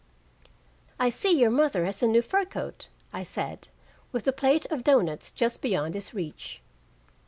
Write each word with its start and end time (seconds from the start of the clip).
"I 0.99 1.11
see 1.11 1.29
your 1.39 1.51
mother 1.51 1.85
has 1.85 2.01
a 2.01 2.07
new 2.07 2.23
fur 2.23 2.43
coat," 2.45 2.87
I 3.13 3.21
said, 3.21 3.67
with 4.11 4.23
the 4.23 4.33
plate 4.33 4.65
of 4.71 4.83
doughnuts 4.83 5.29
just 5.29 5.61
beyond 5.61 5.93
his 5.93 6.11
reach. 6.11 6.59